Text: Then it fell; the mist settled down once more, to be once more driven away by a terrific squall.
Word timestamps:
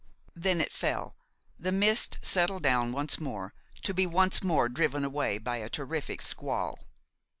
Then 0.35 0.61
it 0.61 0.71
fell; 0.73 1.15
the 1.59 1.71
mist 1.71 2.17
settled 2.23 2.63
down 2.63 2.91
once 2.91 3.19
more, 3.19 3.53
to 3.83 3.93
be 3.93 4.07
once 4.07 4.41
more 4.41 4.67
driven 4.67 5.05
away 5.05 5.37
by 5.37 5.57
a 5.57 5.69
terrific 5.69 6.23
squall. 6.23 6.79